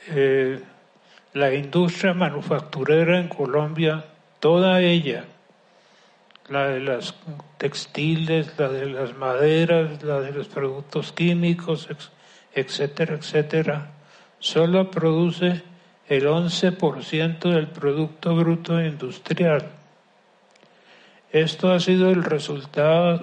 [0.10, 0.60] eh,
[1.34, 4.06] la industria manufacturera en Colombia,
[4.40, 5.26] toda ella,
[6.48, 7.14] la de las
[7.58, 11.88] textiles, la de las maderas, la de los productos químicos,
[12.54, 13.92] etcétera, etcétera,
[14.40, 15.62] solo produce
[16.08, 19.70] el 11% del Producto Bruto Industrial.
[21.32, 23.22] Esto ha sido el resultado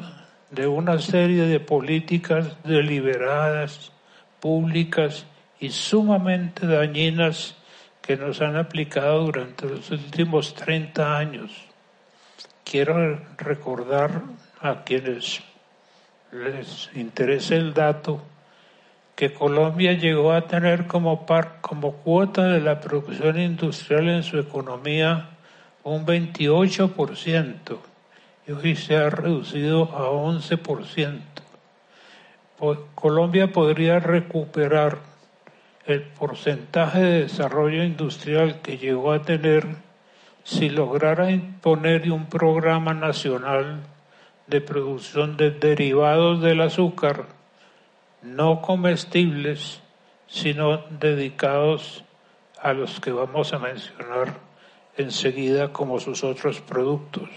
[0.52, 3.90] de una serie de políticas deliberadas,
[4.38, 5.26] públicas
[5.60, 7.54] y sumamente dañinas
[8.02, 11.50] que nos han aplicado durante los últimos 30 años
[12.64, 14.22] quiero recordar
[14.60, 15.40] a quienes
[16.32, 18.22] les interese el dato
[19.14, 24.38] que Colombia llegó a tener como, par, como cuota de la producción industrial en su
[24.38, 25.30] economía
[25.84, 27.78] un 28%
[28.46, 31.20] y hoy se ha reducido a 11%.
[32.94, 34.98] Colombia podría recuperar
[35.86, 39.66] el porcentaje de desarrollo industrial que llegó a tener
[40.42, 43.82] si lograra imponer un programa nacional
[44.46, 47.26] de producción de derivados del azúcar
[48.22, 49.80] no comestibles,
[50.26, 52.04] sino dedicados
[52.60, 54.34] a los que vamos a mencionar
[54.96, 57.28] enseguida como sus otros productos.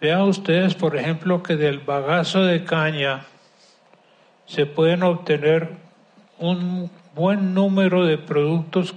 [0.00, 3.24] Vean ustedes, por ejemplo, que del bagazo de caña
[4.46, 5.70] se pueden obtener
[6.42, 8.96] un buen número de productos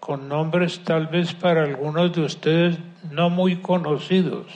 [0.00, 2.78] con nombres tal vez para algunos de ustedes
[3.10, 4.46] no muy conocidos.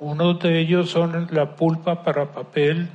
[0.00, 2.88] Uno de ellos son la pulpa para papel,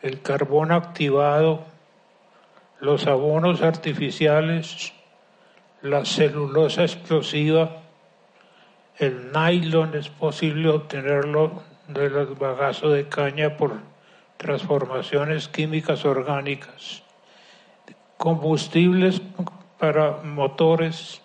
[0.00, 1.64] el carbón activado,
[2.80, 4.94] los abonos artificiales,
[5.82, 7.82] la celulosa explosiva,
[8.96, 13.93] el nylon es posible obtenerlo de los bagazos de caña por
[14.44, 17.02] transformaciones químicas orgánicas
[18.18, 19.22] combustibles
[19.78, 21.22] para motores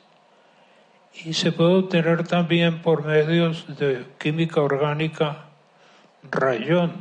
[1.25, 5.47] y se puede obtener también por medios de química orgánica
[6.31, 6.93] rayón,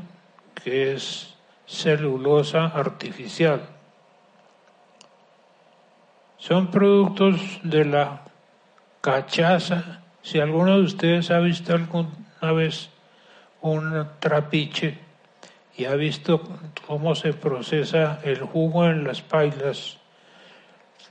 [0.57, 3.68] que es celulosa artificial.
[6.37, 8.22] Son productos de la
[9.00, 10.00] cachaza.
[10.22, 12.90] Si alguno de ustedes ha visto alguna vez
[13.61, 15.07] un trapiche,
[15.78, 16.42] y ha visto
[16.86, 19.98] cómo se procesa el jugo en las pailas.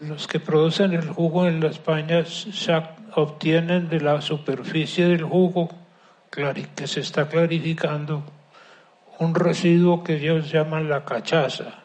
[0.01, 2.45] Los que producen el jugo en las pañas
[3.15, 5.69] obtienen de la superficie del jugo
[6.29, 8.23] que se está clarificando
[9.19, 11.79] un residuo que ellos llaman la cachaza.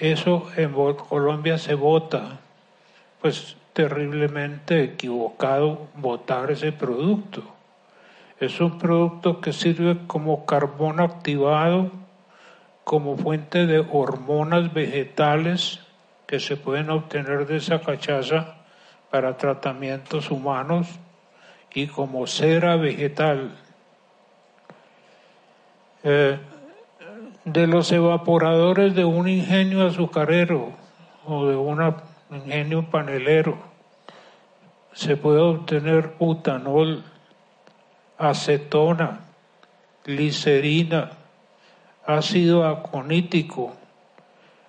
[0.00, 2.40] Eso en Colombia se vota,
[3.22, 7.53] pues terriblemente equivocado votar ese producto.
[8.40, 11.90] Es un producto que sirve como carbón activado,
[12.82, 15.80] como fuente de hormonas vegetales
[16.26, 18.56] que se pueden obtener de esa cachaza
[19.10, 20.88] para tratamientos humanos
[21.72, 23.52] y como cera vegetal.
[26.02, 26.38] Eh,
[27.44, 30.72] de los evaporadores de un ingenio azucarero
[31.26, 31.94] o de un
[32.30, 33.58] ingenio panelero
[34.92, 37.04] se puede obtener butanol,
[38.18, 39.20] acetona,
[40.04, 41.12] glicerina,
[42.06, 43.74] ácido aconítico,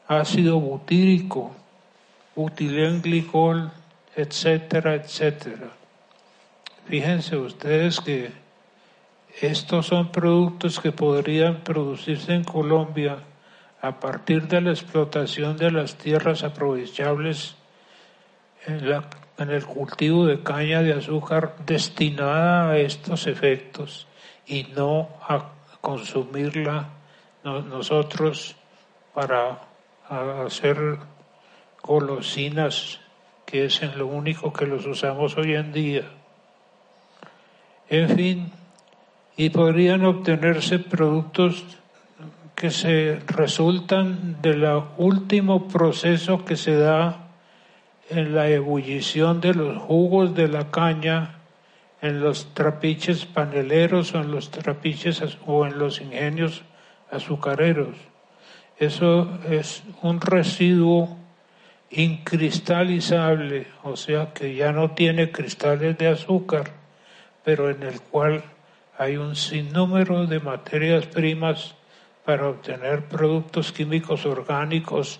[0.08, 1.56] ácido butírico,
[2.36, 3.72] butilenglicol,
[4.16, 5.70] etcétera, etcétera.
[6.88, 8.32] Fíjense ustedes que
[9.42, 13.18] estos son productos que podrían producirse en Colombia
[13.82, 17.56] a partir de la explotación de las tierras aprovechables
[18.68, 24.08] en, el cultivo de caña de azúcar destinada a estos efectos
[24.48, 25.52] y no a
[25.82, 26.90] consumirla
[27.44, 28.56] nosotros
[29.14, 29.60] para
[30.10, 30.98] hacer
[31.84, 33.00] golosinas,
[33.46, 36.04] que es lo único que los usamos hoy en día.
[37.90, 38.52] En fin,
[39.38, 41.64] y podrían obtenerse productos
[42.56, 44.66] que se resultan del
[44.98, 47.25] último proceso que se da
[48.10, 51.36] en la ebullición de los jugos de la caña
[52.02, 56.64] en los trapiches paneleros o en los trapiches o en los ingenios
[57.12, 57.96] azucareros.
[58.78, 61.18] Eso es un residuo
[61.90, 66.72] incristalizable, o sea que ya no tiene cristales de azúcar,
[67.44, 68.44] pero en el cual
[68.98, 71.76] hay un sinnúmero de materias primas
[72.26, 75.20] para obtener productos químicos orgánicos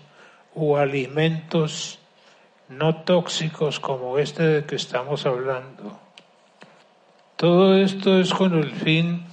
[0.54, 2.00] o alimentos
[2.70, 6.00] no tóxicos como este de que estamos hablando.
[7.36, 9.26] Todo esto es con el fin,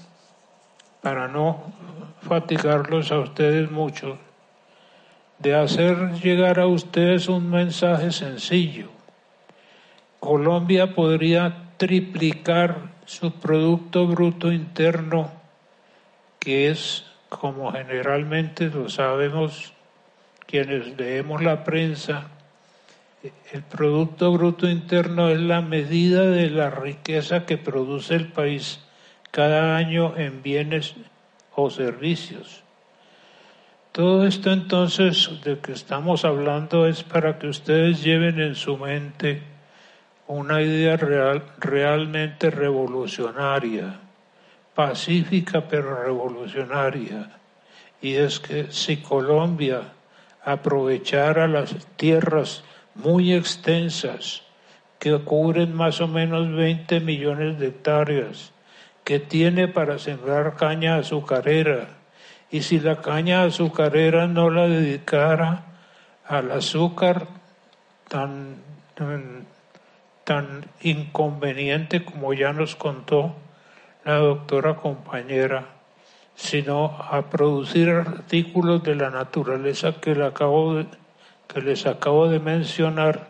[1.02, 1.72] para no
[2.22, 4.18] fatigarlos a ustedes mucho,
[5.38, 8.88] de hacer llegar a ustedes un mensaje sencillo.
[10.20, 12.76] Colombia podría triplicar
[13.06, 15.32] su Producto Bruto Interno,
[16.38, 19.72] que es, como generalmente lo sabemos
[20.46, 22.28] quienes leemos la prensa,
[23.52, 28.80] el Producto Bruto Interno es la medida de la riqueza que produce el país
[29.30, 30.94] cada año en bienes
[31.54, 32.64] o servicios.
[33.92, 39.42] Todo esto entonces de que estamos hablando es para que ustedes lleven en su mente
[40.26, 44.00] una idea real, realmente revolucionaria,
[44.74, 47.30] pacífica pero revolucionaria,
[48.00, 49.92] y es que si Colombia
[50.44, 52.64] aprovechara las tierras
[52.94, 54.42] muy extensas
[54.98, 58.52] que cubren más o menos 20 millones de hectáreas,
[59.04, 61.88] que tiene para sembrar caña azucarera,
[62.50, 65.64] y si la caña azucarera no la dedicara
[66.26, 67.26] al azúcar
[68.08, 68.62] tan
[70.24, 73.34] tan inconveniente como ya nos contó
[74.04, 75.66] la doctora compañera,
[76.34, 80.84] sino a producir artículos de la naturaleza que, le acabo
[81.48, 83.28] que les acabo de mencionar,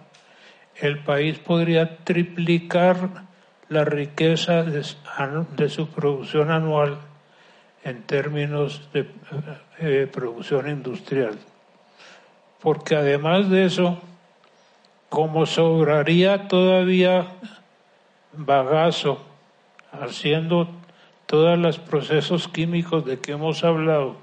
[0.76, 3.26] el país podría triplicar
[3.68, 6.98] la riqueza de, su producción anual
[7.84, 9.10] en términos de
[9.78, 11.38] eh, producción industrial.
[12.60, 14.00] Porque además de eso,
[15.08, 17.26] como sobraría todavía
[18.32, 19.24] bagazo
[19.92, 20.68] haciendo
[21.26, 24.16] todos los procesos químicos de que hemos hablado,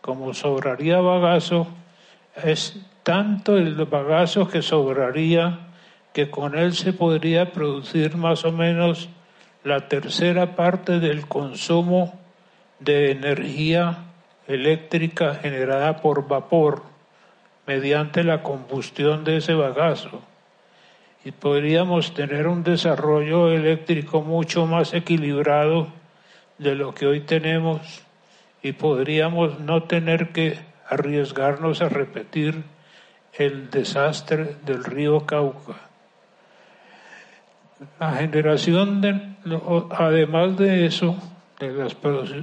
[0.00, 1.66] como sobraría bagazo,
[2.36, 5.58] es tanto el bagazo que sobraría
[6.12, 9.08] que con él se podría producir más o menos
[9.64, 12.18] la tercera parte del consumo
[12.80, 13.98] de energía
[14.46, 16.82] eléctrica generada por vapor
[17.66, 20.20] mediante la combustión de ese bagazo.
[21.24, 25.88] Y podríamos tener un desarrollo eléctrico mucho más equilibrado
[26.58, 28.02] de lo que hoy tenemos
[28.62, 30.58] y podríamos no tener que
[30.88, 32.64] arriesgarnos a repetir
[33.34, 35.76] el desastre del río Cauca.
[37.98, 39.20] La generación, de,
[39.90, 41.16] además de eso,
[41.58, 41.72] de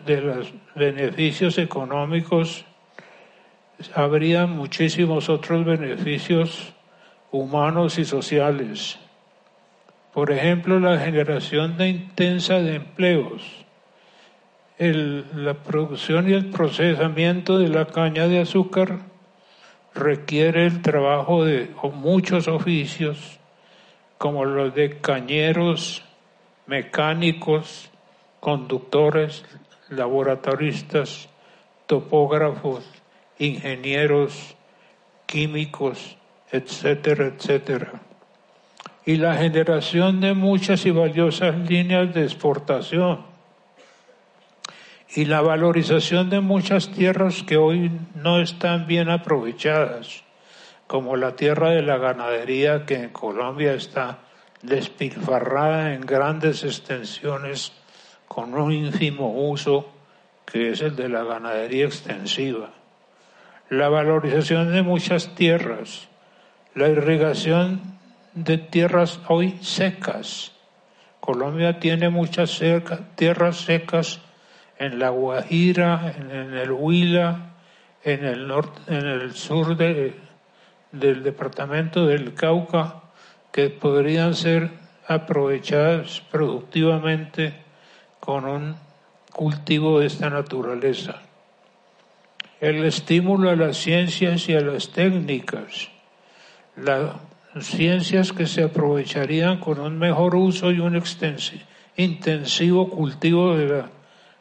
[0.06, 2.66] de los beneficios económicos
[3.96, 6.74] habría muchísimos otros beneficios
[7.32, 9.00] humanos y sociales.
[10.14, 13.66] Por ejemplo, la generación de intensa de empleos,
[14.80, 19.00] la producción y el procesamiento de la caña de azúcar
[19.94, 23.40] requiere el trabajo de muchos oficios,
[24.18, 26.04] como los de cañeros,
[26.66, 27.90] mecánicos,
[28.40, 29.44] conductores,
[29.90, 31.28] laboratoristas,
[31.86, 32.86] topógrafos,
[33.38, 34.56] ingenieros,
[35.26, 36.18] químicos,
[36.52, 38.02] etcétera, etcétera.
[39.06, 43.29] Y la generación de muchas y valiosas líneas de exportación
[45.16, 50.24] y la valorización de muchas tierras que hoy no están bien aprovechadas,
[50.86, 54.20] como la tierra de la ganadería que en Colombia está
[54.62, 57.72] despilfarrada en grandes extensiones
[58.28, 59.90] con un ínfimo uso
[60.46, 62.72] que es el de la ganadería extensiva.
[63.70, 66.08] La valorización de muchas tierras,
[66.76, 68.00] la irrigación
[68.34, 70.52] de tierras hoy secas.
[71.20, 72.60] Colombia tiene muchas
[73.16, 74.22] tierras secas
[74.80, 77.52] en la Guajira, en, el Huila,
[78.04, 83.04] en el, norte, en el sur del departamento del Cauca,
[83.52, 84.72] que podrían ser
[85.08, 87.54] aprovechadas productivamente
[88.22, 88.76] con un
[89.34, 91.22] cultivo de esta naturaleza.
[92.62, 95.90] El estímulo a las ciencias y a las técnicas,
[96.76, 97.16] las
[97.60, 101.02] ciencias que se aprovecharían con un mejor uso y un
[101.98, 103.99] intensivo cultivo de la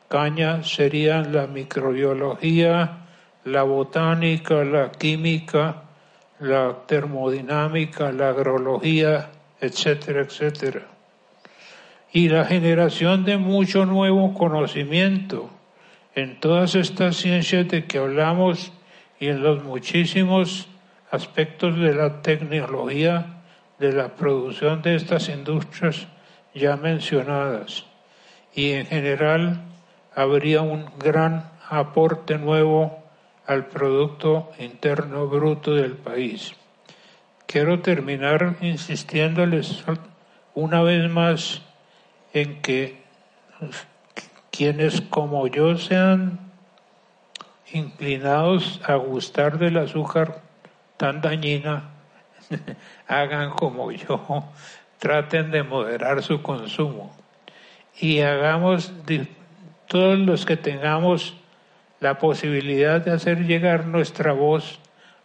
[0.08, 2.98] caña serían la microbiología,
[3.44, 5.82] la botánica, la química,
[6.40, 9.30] la termodinámica, la agrología,
[9.60, 10.86] etcétera, etcétera.
[12.12, 15.50] Y la generación de mucho nuevo conocimiento
[16.14, 18.72] en todas estas ciencias de que hablamos
[19.20, 20.68] y en los muchísimos
[21.10, 23.42] aspectos de la tecnología
[23.78, 26.06] de la producción de estas industrias
[26.54, 27.84] ya mencionadas.
[28.54, 29.60] Y en general
[30.18, 33.04] habría un gran aporte nuevo
[33.46, 36.56] al Producto Interno Bruto del país.
[37.46, 39.84] Quiero terminar insistiéndoles
[40.56, 41.62] una vez más
[42.32, 43.00] en que
[44.50, 46.40] quienes como yo sean
[47.72, 50.42] inclinados a gustar del azúcar
[50.96, 51.90] tan dañina,
[53.06, 54.50] hagan como yo,
[54.98, 57.16] traten de moderar su consumo
[58.00, 58.92] y hagamos
[59.88, 61.34] todos los que tengamos
[62.00, 64.78] la posibilidad de hacer llegar nuestra voz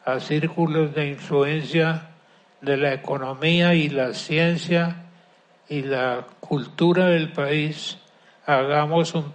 [0.06, 2.10] a círculos de influencia
[2.62, 5.04] de la economía y la ciencia
[5.68, 8.00] y la cultura del país,
[8.46, 9.34] hagamos un,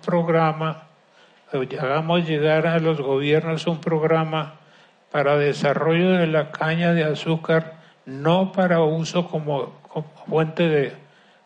[0.00, 0.84] programa,
[1.52, 4.60] hagamos llegar a los gobiernos un programa
[5.10, 9.80] para desarrollo de la caña de azúcar, no para uso como
[10.28, 10.92] fuente de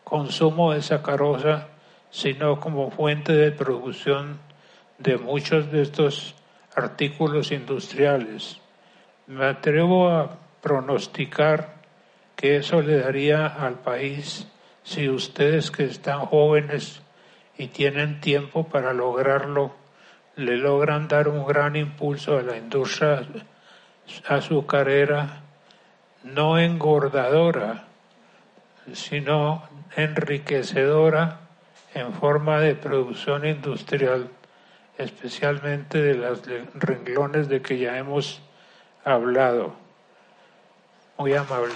[0.03, 1.67] consumo de sacarosa,
[2.15, 4.39] sino como fuente de producción
[4.99, 6.33] de muchos de estos
[6.73, 8.61] artículos industriales.
[9.27, 11.75] Me atrevo a pronosticar
[12.37, 14.47] que eso le daría al país
[14.83, 17.01] si ustedes que están jóvenes
[17.57, 19.73] y tienen tiempo para lograrlo,
[20.37, 23.23] le logran dar un gran impulso a la industria
[24.25, 25.41] azucarera,
[26.23, 27.83] no engordadora,
[28.93, 29.63] sino
[29.97, 31.41] enriquecedora
[31.95, 34.29] en forma de producción industrial,
[34.97, 36.41] especialmente de los
[36.75, 38.41] renglones de que ya hemos
[39.05, 39.73] hablado.
[41.17, 41.73] Muy amable.